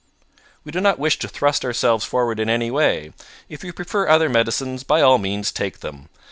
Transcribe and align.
We 0.63 0.71
do 0.71 0.81
not 0.81 0.97
wish 0.97 1.19
to 1.19 1.27
thrust 1.27 1.63
ourselves 1.63 2.03
forward 2.05 2.39
in 2.39 2.49
any 2.49 2.71
way. 2.71 3.13
If 3.49 3.63
you 3.63 3.71
prefer 3.71 4.07
other 4.07 4.29
medicines, 4.29 4.83
by 4.83 5.03
all 5.03 5.19
means 5.19 5.51
take 5.51 5.81
them. 5.81 6.09